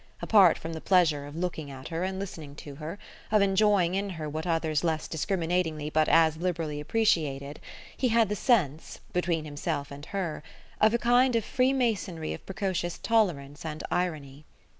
Apart 0.19 0.57
from 0.57 0.73
the 0.73 0.81
pleasure 0.81 1.27
of 1.27 1.35
looking 1.35 1.69
at 1.69 1.89
her 1.89 2.03
and 2.03 2.17
listening 2.17 2.55
to 2.55 2.73
her 2.77 2.97
of 3.31 3.43
enjoying 3.43 3.93
in 3.93 4.09
her 4.09 4.27
what 4.27 4.47
others 4.47 4.83
less 4.83 5.07
discriminatingly 5.07 5.91
but 5.91 6.09
as 6.09 6.37
liberally 6.37 6.79
appreciated 6.79 7.59
he 7.95 8.07
had 8.07 8.27
the 8.27 8.35
sense, 8.35 8.99
between 9.13 9.45
himself 9.45 9.91
and 9.91 10.07
her, 10.07 10.41
of 10.79 10.95
a 10.95 10.97
kind 10.97 11.35
of 11.35 11.45
free 11.45 11.71
masonry 11.71 12.33
of 12.33 12.43
precocious 12.47 12.97
tolerance 12.97 13.63
and 13.63 13.83
irony. 13.91 14.43